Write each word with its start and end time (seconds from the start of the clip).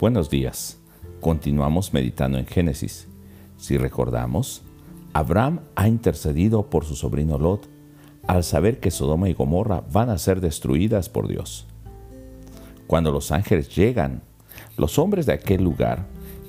Buenos 0.00 0.30
días. 0.30 0.78
Continuamos 1.20 1.92
meditando 1.92 2.38
en 2.38 2.46
Génesis. 2.46 3.06
Si 3.58 3.76
recordamos, 3.76 4.62
Abraham 5.12 5.60
ha 5.76 5.88
intercedido 5.88 6.70
por 6.70 6.86
su 6.86 6.96
sobrino 6.96 7.36
Lot 7.36 7.68
al 8.26 8.42
saber 8.42 8.80
que 8.80 8.90
Sodoma 8.90 9.28
y 9.28 9.34
Gomorra 9.34 9.84
van 9.92 10.08
a 10.08 10.16
ser 10.16 10.40
destruidas 10.40 11.10
por 11.10 11.28
Dios. 11.28 11.66
Cuando 12.86 13.10
los 13.10 13.30
ángeles 13.30 13.76
llegan, 13.76 14.22
los 14.78 14.98
hombres 14.98 15.26
de 15.26 15.34
aquel 15.34 15.62
lugar 15.62 16.06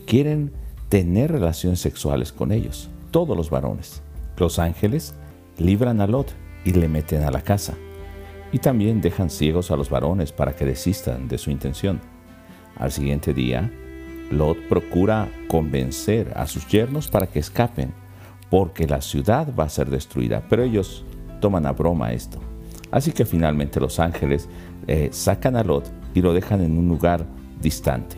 quieren 0.07 0.53
tener 0.87 1.33
relaciones 1.33 1.81
sexuales 1.81 2.31
con 2.31 2.53
ellos, 2.53 2.89
todos 3.11 3.35
los 3.35 3.49
varones. 3.49 4.01
Los 4.37 4.59
ángeles 4.59 5.13
libran 5.57 5.99
a 5.99 6.07
Lot 6.07 6.31
y 6.63 6.71
le 6.71 6.87
meten 6.87 7.23
a 7.23 7.31
la 7.31 7.41
casa. 7.41 7.73
Y 8.53 8.59
también 8.59 9.01
dejan 9.01 9.29
ciegos 9.29 9.71
a 9.71 9.75
los 9.75 9.89
varones 9.89 10.31
para 10.31 10.55
que 10.55 10.63
desistan 10.63 11.27
de 11.27 11.37
su 11.37 11.51
intención. 11.51 12.10
Al 12.81 12.91
siguiente 12.91 13.31
día, 13.35 13.71
Lot 14.31 14.57
procura 14.67 15.29
convencer 15.47 16.33
a 16.35 16.47
sus 16.47 16.67
yernos 16.67 17.09
para 17.09 17.27
que 17.27 17.37
escapen, 17.37 17.93
porque 18.49 18.87
la 18.87 19.01
ciudad 19.01 19.47
va 19.57 19.65
a 19.65 19.69
ser 19.69 19.91
destruida, 19.91 20.43
pero 20.49 20.63
ellos 20.63 21.05
toman 21.39 21.67
a 21.67 21.73
broma 21.73 22.11
esto. 22.11 22.39
Así 22.89 23.11
que 23.11 23.25
finalmente 23.25 23.79
los 23.79 23.99
ángeles 23.99 24.49
eh, 24.87 25.09
sacan 25.11 25.57
a 25.57 25.63
Lot 25.63 25.91
y 26.15 26.21
lo 26.23 26.33
dejan 26.33 26.61
en 26.61 26.75
un 26.75 26.87
lugar 26.87 27.23
distante. 27.61 28.15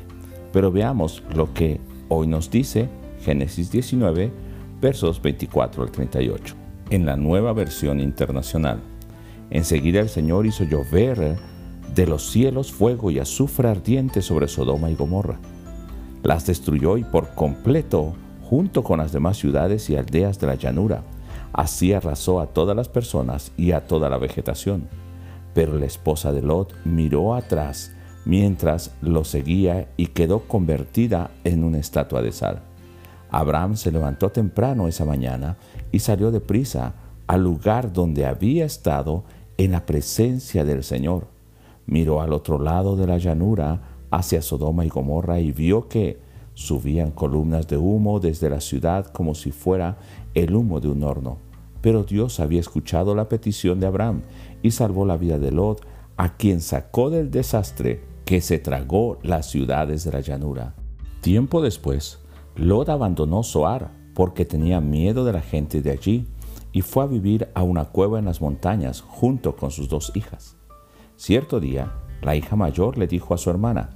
Pero 0.54 0.72
veamos 0.72 1.24
lo 1.36 1.54
que 1.54 1.82
hoy 2.08 2.28
nos 2.28 2.50
dice 2.50 2.88
Génesis 3.22 3.70
19, 3.70 4.32
versos 4.80 5.22
24 5.22 5.84
al 5.84 5.92
38. 5.92 6.56
En 6.90 7.06
la 7.06 7.18
nueva 7.18 7.52
versión 7.52 8.00
internacional, 8.00 8.80
enseguida 9.50 10.00
el 10.00 10.10
Señor 10.10 10.46
hizo 10.46 10.64
llover 10.64 11.38
de 11.94 12.08
los 12.08 12.30
cielos 12.32 12.72
fuego 12.72 13.12
y 13.12 13.20
azufre 13.20 13.70
ardiente 13.70 14.22
sobre 14.22 14.48
Sodoma 14.48 14.90
y 14.90 14.96
Gomorra. 14.96 15.38
Las 16.24 16.46
destruyó 16.46 16.98
y 16.98 17.04
por 17.04 17.36
completo 17.36 18.14
junto 18.42 18.84
con 18.84 19.00
las 19.00 19.12
demás 19.12 19.38
ciudades 19.38 19.90
y 19.90 19.96
aldeas 19.96 20.40
de 20.40 20.48
la 20.48 20.56
llanura. 20.56 21.04
Así 21.52 21.94
arrasó 21.94 22.40
a 22.40 22.48
todas 22.48 22.76
las 22.76 22.90
personas 22.90 23.52
y 23.58 23.72
a 23.72 23.86
toda 23.86 24.10
la 24.10 24.18
vegetación. 24.18 24.88
Pero 25.54 25.78
la 25.78 25.86
esposa 25.86 26.32
de 26.32 26.42
Lot 26.42 26.74
miró 26.86 27.36
atrás 27.36 27.94
mientras 28.26 28.96
lo 29.02 29.24
seguía 29.24 29.90
y 29.98 30.08
quedó 30.08 30.48
convertida 30.48 31.32
en 31.44 31.64
una 31.64 31.78
estatua 31.78 32.22
de 32.22 32.32
sal. 32.32 32.62
Abraham 33.30 33.76
se 33.76 33.92
levantó 33.92 34.30
temprano 34.30 34.88
esa 34.88 35.06
mañana 35.06 35.58
y 35.92 36.00
salió 36.00 36.32
deprisa 36.32 36.94
al 37.28 37.44
lugar 37.44 37.92
donde 37.92 38.26
había 38.26 38.66
estado 38.66 39.26
en 39.58 39.72
la 39.72 39.86
presencia 39.86 40.64
del 40.64 40.84
Señor 40.84 41.33
miró 41.86 42.22
al 42.22 42.34
otro 42.34 42.60
lado 42.60 42.96
de 42.96 43.08
la 43.08 43.18
llanura 43.18 43.82
hacia 44.12 44.42
Sodoma 44.42 44.86
y 44.86 44.90
Gomorra 44.90 45.40
y 45.40 45.52
vio 45.52 45.88
que 45.88 46.20
subían 46.54 47.12
columnas 47.12 47.68
de 47.68 47.78
humo 47.78 48.20
desde 48.20 48.50
la 48.50 48.62
ciudad 48.62 49.08
como 49.08 49.36
si 49.36 49.52
fuera 49.52 49.98
el 50.34 50.56
humo 50.56 50.80
de 50.80 50.90
un 50.90 51.04
horno. 51.04 51.40
Pero 51.82 52.04
Dios 52.04 52.40
había 52.40 52.60
escuchado 52.60 53.16
la 53.16 53.28
petición 53.28 53.80
de 53.80 53.88
Abraham 53.88 54.22
y 54.62 54.72
salvó 54.72 55.06
la 55.06 55.18
vida 55.18 55.40
de 55.40 55.52
Lot, 55.52 55.86
a 56.16 56.38
quien 56.38 56.62
sacó 56.62 57.10
del 57.10 57.32
desastre 57.32 58.04
que 58.24 58.40
se 58.40 58.60
tragó 58.60 59.18
las 59.24 59.50
ciudades 59.50 60.04
de 60.04 60.12
la 60.12 60.22
llanura. 60.22 60.76
Tiempo 61.22 61.62
después, 61.62 62.20
Lot 62.56 62.90
abandonó 62.90 63.44
Zoar 63.44 63.92
porque 64.14 64.46
tenía 64.46 64.80
miedo 64.80 65.26
de 65.26 65.34
la 65.34 65.42
gente 65.42 65.82
de 65.82 65.92
allí 65.92 66.28
y 66.72 66.82
fue 66.82 67.04
a 67.04 67.08
vivir 67.08 67.50
a 67.54 67.64
una 67.64 67.86
cueva 67.86 68.20
en 68.20 68.26
las 68.26 68.42
montañas 68.42 69.02
junto 69.02 69.56
con 69.56 69.72
sus 69.72 69.90
dos 69.90 70.12
hijas. 70.16 70.56
Cierto 71.16 71.60
día, 71.60 71.94
la 72.22 72.36
hija 72.36 72.56
mayor 72.56 72.98
le 72.98 73.08
dijo 73.08 73.34
a 73.34 73.38
su 73.38 73.50
hermana, 73.50 73.92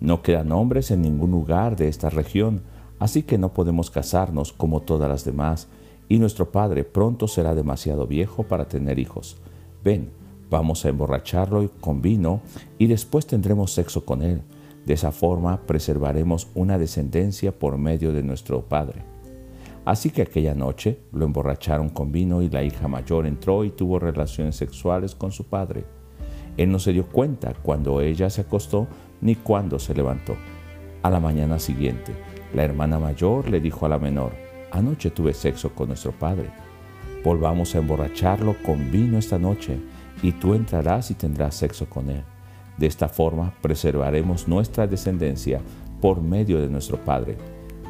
no 0.00 0.22
quedan 0.22 0.52
hombres 0.52 0.90
en 0.90 1.02
ningún 1.02 1.30
lugar 1.30 1.76
de 1.76 1.88
esta 1.88 2.10
región, 2.10 2.62
así 2.98 3.22
que 3.22 3.38
no 3.38 3.52
podemos 3.52 3.90
casarnos 3.90 4.52
como 4.52 4.80
todas 4.80 5.08
las 5.08 5.24
demás, 5.24 5.68
y 6.08 6.18
nuestro 6.18 6.50
padre 6.50 6.84
pronto 6.84 7.28
será 7.28 7.54
demasiado 7.54 8.06
viejo 8.06 8.42
para 8.42 8.68
tener 8.68 8.98
hijos. 8.98 9.36
Ven, 9.84 10.10
vamos 10.50 10.84
a 10.84 10.90
emborracharlo 10.90 11.70
con 11.80 12.02
vino 12.02 12.42
y 12.78 12.86
después 12.86 13.26
tendremos 13.26 13.72
sexo 13.72 14.04
con 14.04 14.22
él. 14.22 14.42
De 14.84 14.94
esa 14.94 15.12
forma 15.12 15.62
preservaremos 15.66 16.48
una 16.54 16.78
descendencia 16.78 17.56
por 17.56 17.78
medio 17.78 18.12
de 18.12 18.22
nuestro 18.22 18.62
padre. 18.62 19.02
Así 19.84 20.10
que 20.10 20.22
aquella 20.22 20.54
noche 20.54 21.00
lo 21.12 21.24
emborracharon 21.24 21.88
con 21.88 22.12
vino 22.12 22.42
y 22.42 22.50
la 22.50 22.62
hija 22.62 22.88
mayor 22.88 23.26
entró 23.26 23.64
y 23.64 23.70
tuvo 23.70 23.98
relaciones 23.98 24.56
sexuales 24.56 25.14
con 25.14 25.32
su 25.32 25.44
padre. 25.44 25.84
Él 26.56 26.70
no 26.70 26.78
se 26.78 26.92
dio 26.92 27.06
cuenta 27.06 27.54
cuando 27.62 28.00
ella 28.00 28.28
se 28.30 28.42
acostó 28.42 28.86
ni 29.20 29.36
cuando 29.36 29.78
se 29.78 29.94
levantó. 29.94 30.36
A 31.02 31.10
la 31.10 31.20
mañana 31.20 31.58
siguiente, 31.58 32.12
la 32.54 32.64
hermana 32.64 32.98
mayor 32.98 33.48
le 33.48 33.60
dijo 33.60 33.86
a 33.86 33.88
la 33.88 33.98
menor, 33.98 34.32
anoche 34.70 35.10
tuve 35.10 35.32
sexo 35.32 35.74
con 35.74 35.88
nuestro 35.88 36.12
padre. 36.12 36.50
Volvamos 37.24 37.74
a 37.74 37.78
emborracharlo 37.78 38.56
con 38.64 38.90
vino 38.90 39.18
esta 39.18 39.38
noche 39.38 39.78
y 40.22 40.32
tú 40.32 40.54
entrarás 40.54 41.10
y 41.10 41.14
tendrás 41.14 41.54
sexo 41.54 41.86
con 41.88 42.10
él. 42.10 42.22
De 42.76 42.86
esta 42.86 43.08
forma 43.08 43.54
preservaremos 43.62 44.48
nuestra 44.48 44.86
descendencia 44.86 45.60
por 46.00 46.20
medio 46.20 46.60
de 46.60 46.68
nuestro 46.68 46.98
padre. 46.98 47.36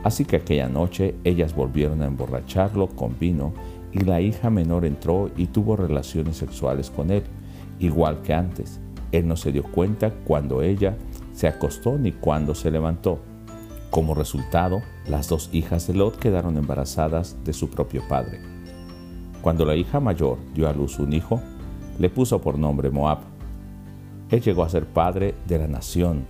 Así 0.04 0.24
que 0.24 0.36
aquella 0.36 0.68
noche 0.68 1.14
ellas 1.24 1.54
volvieron 1.54 2.02
a 2.02 2.06
emborracharlo 2.06 2.88
con 2.88 3.18
vino 3.18 3.52
y 3.92 4.00
la 4.00 4.20
hija 4.20 4.50
menor 4.50 4.84
entró 4.84 5.30
y 5.36 5.46
tuvo 5.46 5.76
relaciones 5.76 6.36
sexuales 6.36 6.90
con 6.90 7.10
él 7.10 7.22
igual 7.82 8.22
que 8.22 8.32
antes. 8.34 8.80
Él 9.10 9.28
no 9.28 9.36
se 9.36 9.52
dio 9.52 9.64
cuenta 9.64 10.10
cuando 10.24 10.62
ella 10.62 10.96
se 11.32 11.48
acostó 11.48 11.98
ni 11.98 12.12
cuando 12.12 12.54
se 12.54 12.70
levantó. 12.70 13.18
Como 13.90 14.14
resultado, 14.14 14.80
las 15.06 15.28
dos 15.28 15.50
hijas 15.52 15.86
de 15.86 15.94
Lot 15.94 16.16
quedaron 16.16 16.56
embarazadas 16.56 17.36
de 17.44 17.52
su 17.52 17.68
propio 17.68 18.02
padre. 18.08 18.40
Cuando 19.42 19.64
la 19.64 19.76
hija 19.76 20.00
mayor 20.00 20.38
dio 20.54 20.68
a 20.68 20.72
luz 20.72 20.98
un 20.98 21.12
hijo, 21.12 21.40
le 21.98 22.08
puso 22.08 22.40
por 22.40 22.58
nombre 22.58 22.90
Moab. 22.90 23.18
Él 24.30 24.40
llegó 24.40 24.62
a 24.62 24.68
ser 24.70 24.86
padre 24.86 25.34
de 25.46 25.58
la 25.58 25.66
nación, 25.66 26.24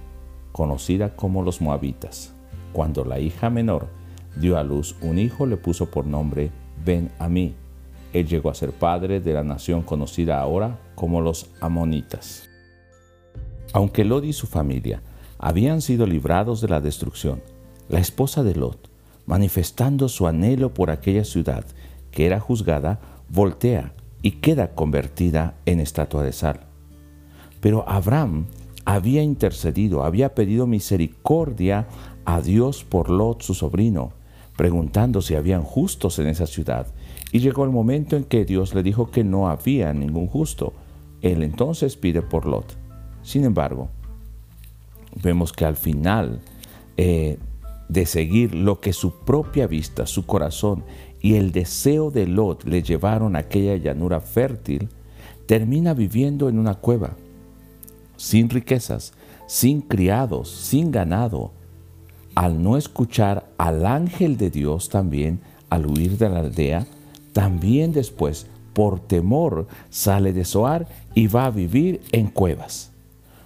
conocida 0.50 1.14
como 1.14 1.42
los 1.42 1.60
Moabitas. 1.60 2.34
Cuando 2.72 3.04
la 3.04 3.20
hija 3.20 3.48
menor 3.48 3.88
dio 4.40 4.58
a 4.58 4.64
luz 4.64 4.96
un 5.02 5.18
hijo, 5.18 5.46
le 5.46 5.56
puso 5.56 5.90
por 5.90 6.06
nombre 6.06 6.50
Ben-Amí. 6.84 7.54
Él 8.12 8.26
llegó 8.26 8.50
a 8.50 8.54
ser 8.54 8.72
padre 8.72 9.20
de 9.20 9.32
la 9.32 9.42
nación 9.42 9.82
conocida 9.82 10.40
ahora 10.40 10.78
como 10.94 11.20
los 11.20 11.50
amonitas. 11.60 12.48
Aunque 13.72 14.04
Lot 14.04 14.24
y 14.24 14.32
su 14.32 14.46
familia 14.46 15.02
habían 15.38 15.80
sido 15.80 16.06
librados 16.06 16.60
de 16.60 16.68
la 16.68 16.80
destrucción, 16.80 17.42
la 17.88 17.98
esposa 17.98 18.42
de 18.42 18.54
Lot, 18.54 18.90
manifestando 19.26 20.08
su 20.08 20.26
anhelo 20.26 20.74
por 20.74 20.90
aquella 20.90 21.24
ciudad 21.24 21.64
que 22.10 22.26
era 22.26 22.38
juzgada, 22.38 23.00
voltea 23.28 23.94
y 24.20 24.32
queda 24.32 24.74
convertida 24.74 25.54
en 25.66 25.80
estatua 25.80 26.22
de 26.22 26.32
sal. 26.32 26.60
Pero 27.60 27.88
Abraham 27.88 28.46
había 28.84 29.22
intercedido, 29.22 30.04
había 30.04 30.34
pedido 30.34 30.66
misericordia 30.66 31.86
a 32.24 32.40
Dios 32.40 32.84
por 32.84 33.10
Lot, 33.10 33.42
su 33.42 33.54
sobrino, 33.54 34.12
preguntando 34.56 35.22
si 35.22 35.34
habían 35.34 35.62
justos 35.62 36.18
en 36.18 36.26
esa 36.26 36.46
ciudad. 36.46 36.86
Y 37.32 37.40
llegó 37.40 37.64
el 37.64 37.70
momento 37.70 38.16
en 38.16 38.24
que 38.24 38.44
Dios 38.44 38.74
le 38.74 38.82
dijo 38.82 39.10
que 39.10 39.24
no 39.24 39.48
había 39.48 39.92
ningún 39.94 40.26
justo. 40.28 40.74
Él 41.22 41.42
entonces 41.42 41.96
pide 41.96 42.20
por 42.20 42.46
Lot. 42.46 42.76
Sin 43.22 43.44
embargo, 43.44 43.88
vemos 45.22 45.52
que 45.52 45.64
al 45.64 45.76
final 45.76 46.40
eh, 46.96 47.38
de 47.88 48.06
seguir 48.06 48.54
lo 48.54 48.80
que 48.80 48.92
su 48.92 49.20
propia 49.24 49.66
vista, 49.66 50.06
su 50.06 50.26
corazón 50.26 50.84
y 51.20 51.34
el 51.34 51.52
deseo 51.52 52.10
de 52.10 52.26
Lot 52.26 52.64
le 52.64 52.82
llevaron 52.82 53.36
a 53.36 53.40
aquella 53.40 53.76
llanura 53.76 54.20
fértil, 54.20 54.88
termina 55.46 55.94
viviendo 55.94 56.48
en 56.48 56.58
una 56.58 56.74
cueva, 56.74 57.16
sin 58.16 58.50
riquezas, 58.50 59.12
sin 59.46 59.80
criados, 59.80 60.50
sin 60.50 60.90
ganado, 60.90 61.52
al 62.34 62.62
no 62.62 62.76
escuchar 62.76 63.48
al 63.58 63.86
ángel 63.86 64.36
de 64.36 64.50
Dios 64.50 64.88
también, 64.88 65.40
al 65.70 65.86
huir 65.86 66.18
de 66.18 66.28
la 66.28 66.40
aldea, 66.40 66.86
también 67.32 67.92
después, 67.92 68.46
por 68.72 69.00
temor, 69.00 69.66
sale 69.90 70.32
de 70.32 70.44
Zoar 70.44 70.86
y 71.14 71.26
va 71.26 71.46
a 71.46 71.50
vivir 71.50 72.00
en 72.12 72.28
cuevas. 72.28 72.92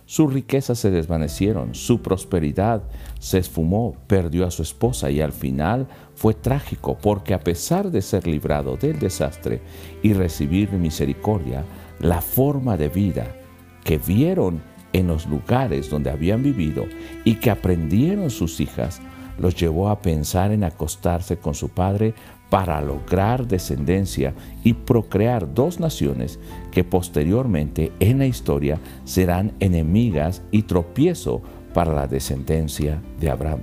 Sus 0.09 0.33
riquezas 0.33 0.79
se 0.79 0.93
desvanecieron, 0.93 1.75
su 1.75 2.01
prosperidad 2.01 2.85
se 3.19 3.39
esfumó, 3.39 3.97
perdió 4.07 4.47
a 4.47 4.53
su 4.53 4.63
esposa 4.63 5.11
y 5.11 5.21
al 5.21 5.33
final 5.33 5.89
fue 6.15 6.33
trágico 6.33 6.97
porque 6.97 7.35
a 7.35 7.41
pesar 7.41 7.91
de 7.91 8.03
ser 8.03 8.25
librado 8.29 8.77
del 8.77 9.01
desastre 9.01 9.61
y 10.05 10.13
recibir 10.13 10.71
misericordia, 10.71 11.65
la 11.99 12.21
forma 12.21 12.77
de 12.77 12.89
vida 12.89 13.35
que 13.83 13.99
vieron 13.99 14.63
en 14.93 15.09
los 15.09 15.27
lugares 15.27 15.91
donde 15.91 16.11
habían 16.11 16.43
vivido 16.43 16.87
y 17.25 17.35
que 17.35 17.51
aprendieron 17.51 18.31
sus 18.31 18.61
hijas, 18.61 19.01
los 19.39 19.55
llevó 19.55 19.89
a 19.89 20.01
pensar 20.01 20.53
en 20.53 20.65
acostarse 20.65 21.39
con 21.39 21.55
su 21.55 21.69
padre 21.69 22.15
para 22.51 22.81
lograr 22.81 23.47
descendencia 23.47 24.35
y 24.63 24.73
procrear 24.73 25.53
dos 25.53 25.81
naciones 25.81 26.39
que 26.71 26.85
posteriormente 26.85 27.93
en 28.01 28.19
la 28.19 28.27
historia 28.27 28.79
serán 29.05 29.53
enemigas 29.61 30.43
y 30.51 30.63
tropiezo 30.63 31.43
para 31.75 31.93
la 31.93 32.07
descendencia 32.07 33.03
de 33.21 33.31
Abraham. 33.31 33.61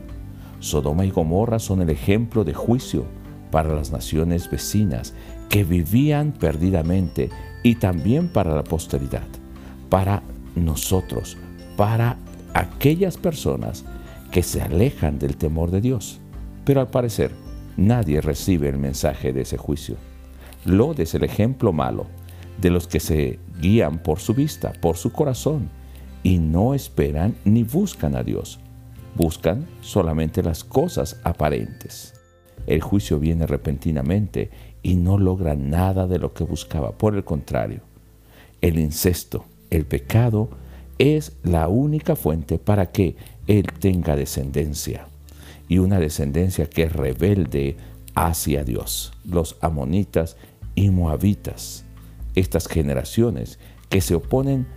Sodoma 0.60 1.06
y 1.06 1.12
Gomorra 1.12 1.60
son 1.60 1.82
el 1.82 1.90
ejemplo 1.90 2.44
de 2.44 2.54
juicio 2.54 3.06
para 3.52 3.74
las 3.74 3.92
naciones 3.92 4.50
vecinas 4.50 5.14
que 5.50 5.64
vivían 5.64 6.32
perdidamente 6.32 7.30
y 7.64 7.76
también 7.76 8.28
para 8.28 8.56
la 8.56 8.64
posteridad, 8.64 9.28
para 9.90 10.24
nosotros, 10.56 11.38
para 11.78 12.18
aquellas 12.54 13.18
personas 13.18 13.86
que 14.34 14.42
se 14.42 14.64
alejan 14.64 15.20
del 15.20 15.38
temor 15.38 15.70
de 15.70 15.80
Dios. 15.80 16.20
Pero 16.66 16.82
al 16.82 16.90
parecer, 16.90 17.32
nadie 17.78 18.20
recibe 18.20 18.68
el 18.68 18.80
mensaje 18.80 19.32
de 19.32 19.42
ese 19.42 19.58
juicio. 19.58 19.96
Lod 20.66 21.00
es 21.00 21.14
el 21.14 21.24
ejemplo 21.24 21.72
malo 21.72 22.08
de 22.60 22.72
los 22.72 22.88
que 22.88 23.00
se 23.00 23.38
guían 23.62 24.00
por 24.00 24.20
su 24.20 24.34
vista, 24.34 24.74
por 24.82 24.98
su 24.98 25.12
corazón, 25.12 25.70
y 26.24 26.40
no 26.40 26.74
esperan 26.74 27.36
ni 27.46 27.62
buscan 27.64 28.16
a 28.16 28.24
Dios. 28.24 28.60
Buscan 29.16 29.68
solamente 29.82 30.42
las 30.42 30.64
cosas 30.64 31.22
aparentes. 31.24 32.16
El 32.66 32.82
juicio 32.82 33.20
viene 33.20 33.46
repentinamente 33.46 34.50
y 34.82 34.96
no 34.96 35.20
logra 35.20 35.54
nada 35.54 36.08
de 36.08 36.18
lo 36.18 36.34
que 36.34 36.44
buscaba. 36.44 36.98
Por 36.98 37.16
el 37.16 37.24
contrario, 37.24 37.82
el 38.62 38.80
incesto, 38.80 39.46
el 39.70 39.86
pecado, 39.86 40.50
es 40.98 41.34
la 41.44 41.68
única 41.68 42.16
fuente 42.16 42.58
para 42.58 42.92
que 42.92 43.16
él 43.48 43.68
tenga 43.80 44.16
descendencia. 44.16 45.08
Y 45.68 45.80
una 45.80 46.00
descendencia 46.00 46.70
que 46.70 46.84
es 46.84 46.94
rebelde 46.94 47.78
hacia 48.16 48.64
Dios. 48.64 49.14
Los 49.26 49.58
amonitas 49.62 50.38
y 50.76 50.90
moabitas. 50.90 51.86
Estas 52.36 52.68
generaciones 52.68 53.60
que 53.90 54.02
se 54.02 54.16
oponen 54.16 54.68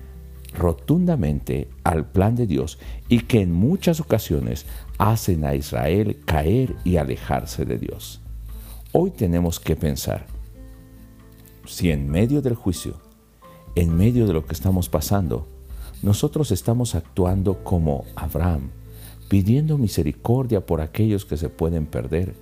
rotundamente 0.57 1.69
al 1.85 2.07
plan 2.07 2.35
de 2.35 2.47
Dios 2.47 2.79
y 3.09 3.21
que 3.21 3.41
en 3.43 3.53
muchas 3.53 4.01
ocasiones 4.01 4.67
hacen 4.99 5.45
a 5.45 5.55
Israel 5.55 6.19
caer 6.25 6.77
y 6.85 6.97
alejarse 6.97 7.65
de 7.65 7.79
Dios. 7.79 8.21
Hoy 8.93 9.11
tenemos 9.11 9.61
que 9.61 9.77
pensar 9.77 10.27
si 11.67 11.91
en 11.91 12.09
medio 12.09 12.41
del 12.41 12.55
juicio, 12.55 13.01
en 13.75 13.95
medio 13.95 14.27
de 14.27 14.33
lo 14.33 14.47
que 14.47 14.55
estamos 14.55 14.89
pasando, 14.89 15.47
nosotros 16.03 16.51
estamos 16.51 16.95
actuando 16.95 17.65
como 17.65 18.05
Abraham, 18.15 18.71
pidiendo 19.29 19.79
misericordia 19.79 20.65
por 20.65 20.81
aquellos 20.81 21.25
que 21.25 21.37
se 21.37 21.49
pueden 21.49 21.87
perder. 21.87 22.35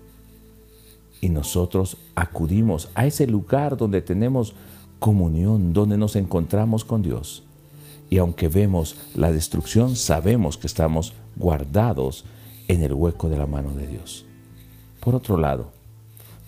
Y 1.20 1.28
nosotros 1.28 1.96
acudimos 2.14 2.90
a 2.94 3.06
ese 3.06 3.26
lugar 3.26 3.76
donde 3.76 4.02
tenemos 4.02 4.54
comunión, 4.98 5.72
donde 5.72 5.96
nos 5.96 6.16
encontramos 6.16 6.84
con 6.84 7.02
Dios 7.02 7.44
y 8.10 8.18
aunque 8.18 8.48
vemos 8.48 8.96
la 9.14 9.32
destrucción, 9.32 9.96
sabemos 9.96 10.56
que 10.56 10.66
estamos 10.66 11.14
guardados 11.36 12.24
en 12.68 12.82
el 12.82 12.92
hueco 12.92 13.28
de 13.28 13.36
la 13.36 13.46
mano 13.46 13.72
de 13.72 13.86
Dios. 13.86 14.24
Por 15.00 15.14
otro 15.14 15.36
lado, 15.36 15.72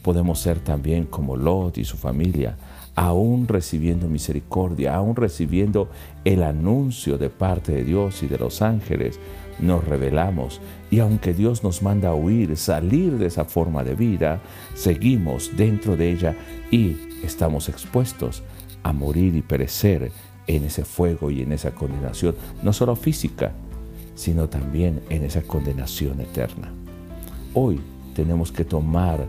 podemos 0.03 0.39
ser 0.39 0.61
también 0.61 1.07
como 1.07 1.37
Lot 1.37 1.79
y 1.79 1.85
su 1.85 1.97
familia, 1.97 2.57
aún 2.97 3.47
recibiendo 3.47 4.09
misericordia, 4.09 4.95
aún 4.95 5.15
recibiendo 5.15 5.89
el 6.25 6.43
anuncio 6.43 7.19
de 7.19 7.29
parte 7.31 7.73
de 7.73 7.85
Dios 7.85 8.23
y 8.23 8.27
de 8.27 8.39
los 8.39 8.63
ángeles, 8.63 9.21
nos 9.61 9.85
revelamos 9.85 10.61
y 10.91 11.01
aunque 11.01 11.33
Dios 11.33 11.63
nos 11.63 11.83
manda 11.83 12.11
a 12.11 12.15
huir, 12.15 12.57
salir 12.57 13.19
de 13.19 13.27
esa 13.27 13.45
forma 13.45 13.85
de 13.85 13.95
vida, 13.95 14.41
seguimos 14.75 15.57
dentro 15.57 15.97
de 15.97 16.11
ella 16.11 16.35
y 16.71 16.97
estamos 17.23 17.69
expuestos 17.69 18.43
a 18.83 18.93
morir 18.93 19.35
y 19.35 19.43
perecer 19.43 20.11
en 20.47 20.65
ese 20.65 20.85
fuego 20.85 21.31
y 21.31 21.43
en 21.43 21.53
esa 21.53 21.73
condenación, 21.73 22.35
no 22.63 22.73
solo 22.73 22.97
física, 22.97 23.53
sino 24.15 24.49
también 24.49 25.03
en 25.11 25.25
esa 25.25 25.43
condenación 25.43 26.21
eterna. 26.21 26.73
Hoy 27.53 27.81
tenemos 28.15 28.53
que 28.53 28.65
tomar 28.65 29.27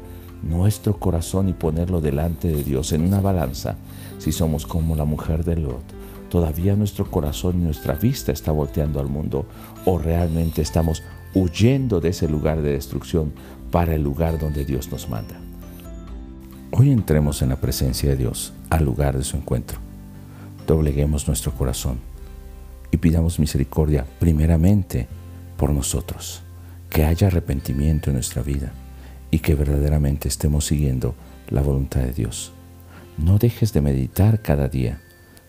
nuestro 0.50 1.00
corazón 1.00 1.50
y 1.50 1.54
ponerlo 1.54 2.02
delante 2.02 2.48
de 2.50 2.64
Dios 2.64 2.94
en 2.94 3.02
una 3.02 3.22
balanza. 3.22 3.76
Si 4.20 4.32
somos 4.32 4.66
como 4.66 4.96
la 4.96 5.06
mujer 5.06 5.44
de 5.44 5.58
Lot, 5.58 5.84
todavía 6.30 6.76
nuestro 6.76 7.10
corazón 7.10 7.60
y 7.60 7.64
nuestra 7.64 7.96
vista 7.96 8.32
está 8.32 8.52
volteando 8.52 9.00
al 9.00 9.08
mundo 9.08 9.46
o 9.86 9.98
realmente 9.98 10.62
estamos 10.62 11.04
huyendo 11.34 12.00
de 12.00 12.10
ese 12.10 12.28
lugar 12.28 12.62
de 12.62 12.72
destrucción 12.72 13.34
para 13.72 13.96
el 13.96 14.04
lugar 14.04 14.40
donde 14.40 14.66
Dios 14.66 14.92
nos 14.92 15.10
manda. 15.10 15.40
Hoy 16.72 16.92
entremos 16.92 17.42
en 17.42 17.50
la 17.50 17.58
presencia 17.58 18.10
de 18.10 18.18
Dios, 18.18 18.54
al 18.70 18.86
lugar 18.86 19.18
de 19.18 19.24
su 19.24 19.38
encuentro 19.38 19.88
dobleguemos 20.68 21.28
nuestro 21.28 21.54
corazón 21.54 21.98
y 22.92 22.98
pidamos 22.98 23.40
misericordia 23.40 24.06
primeramente 24.20 25.08
por 25.56 25.72
nosotros, 25.72 26.44
que 26.90 27.06
haya 27.06 27.28
arrepentimiento 27.28 28.10
en 28.10 28.16
nuestra 28.16 28.44
vida 28.44 28.72
y 29.32 29.40
que 29.40 29.56
verdaderamente 29.56 30.28
estemos 30.28 30.66
siguiendo 30.66 31.16
la 31.50 31.62
voluntad 31.62 32.02
de 32.02 32.14
Dios. 32.14 32.52
No 33.18 33.38
dejes 33.38 33.74
de 33.74 33.82
meditar 33.82 34.42
cada 34.42 34.68
día, 34.68 35.02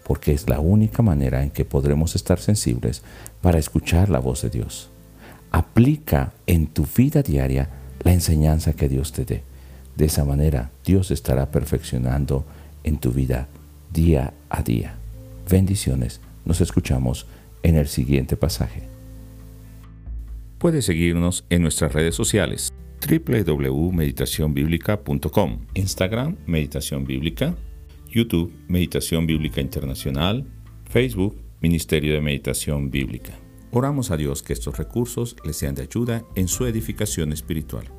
porque 0.04 0.32
es 0.32 0.48
la 0.48 0.60
única 0.60 1.02
manera 1.02 1.42
en 1.42 1.50
que 1.50 1.64
podremos 1.64 2.16
estar 2.16 2.38
sensibles 2.38 3.02
para 3.42 3.58
escuchar 3.58 4.08
la 4.08 4.18
voz 4.18 4.42
de 4.42 4.50
Dios. 4.50 4.90
Aplica 5.50 6.32
en 6.46 6.66
tu 6.66 6.86
vida 6.96 7.22
diaria 7.22 7.70
la 8.02 8.12
enseñanza 8.12 8.72
que 8.72 8.88
Dios 8.88 9.12
te 9.12 9.24
dé. 9.24 9.42
De 9.96 10.06
esa 10.06 10.24
manera 10.24 10.70
Dios 10.84 11.10
estará 11.10 11.50
perfeccionando 11.50 12.44
en 12.84 12.98
tu 12.98 13.10
vida 13.10 13.48
día 13.92 14.32
a 14.48 14.62
día. 14.62 14.94
Bendiciones. 15.50 16.20
Nos 16.44 16.60
escuchamos 16.60 17.26
en 17.62 17.76
el 17.76 17.88
siguiente 17.88 18.36
pasaje. 18.36 18.82
Puedes 20.58 20.86
seguirnos 20.86 21.44
en 21.50 21.62
nuestras 21.62 21.92
redes 21.92 22.14
sociales 22.14 22.67
www.meditacionbiblica.com, 23.00 25.66
Instagram 25.74 26.36
Meditación 26.46 27.04
Bíblica, 27.04 27.56
YouTube 28.08 28.52
Meditación 28.68 29.26
Bíblica 29.26 29.60
Internacional, 29.60 30.46
Facebook 30.84 31.36
Ministerio 31.60 32.14
de 32.14 32.20
Meditación 32.20 32.90
Bíblica. 32.90 33.32
Oramos 33.70 34.10
a 34.10 34.16
Dios 34.16 34.42
que 34.42 34.54
estos 34.54 34.78
recursos 34.78 35.36
les 35.44 35.56
sean 35.56 35.74
de 35.74 35.82
ayuda 35.82 36.24
en 36.36 36.48
su 36.48 36.64
edificación 36.64 37.32
espiritual. 37.32 37.97